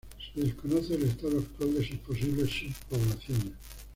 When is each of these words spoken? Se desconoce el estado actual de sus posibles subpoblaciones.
Se 0.33 0.41
desconoce 0.41 0.95
el 0.95 1.03
estado 1.03 1.37
actual 1.37 1.75
de 1.75 1.85
sus 1.87 1.97
posibles 1.99 2.49
subpoblaciones. 2.49 3.51